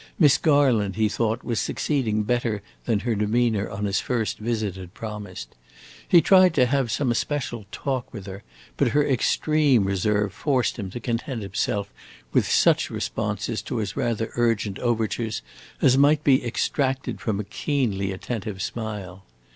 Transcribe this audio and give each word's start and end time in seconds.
Miss 0.17 0.39
Garland, 0.39 0.95
he 0.95 1.07
thought, 1.07 1.43
was 1.43 1.59
succeeding 1.59 2.23
better 2.23 2.63
than 2.85 3.01
her 3.01 3.13
demeanor 3.13 3.69
on 3.69 3.85
his 3.85 3.99
first 3.99 4.39
visit 4.39 4.75
had 4.75 4.95
promised. 4.95 5.53
He 6.07 6.21
tried 6.21 6.55
to 6.55 6.65
have 6.65 6.89
some 6.89 7.11
especial 7.11 7.67
talk 7.71 8.11
with 8.11 8.25
her, 8.25 8.41
but 8.77 8.87
her 8.97 9.07
extreme 9.07 9.83
reserve 9.83 10.33
forced 10.33 10.79
him 10.79 10.89
to 10.89 10.99
content 10.99 11.43
himself 11.43 11.93
with 12.33 12.49
such 12.49 12.89
response 12.89 13.47
to 13.61 13.77
his 13.77 13.95
rather 13.95 14.31
urgent 14.37 14.79
overtures 14.79 15.43
as 15.83 15.99
might 15.99 16.23
be 16.23 16.43
extracted 16.43 17.21
from 17.21 17.39
a 17.39 17.43
keenly 17.43 18.11
attentive 18.11 18.59
smile. 18.59 19.23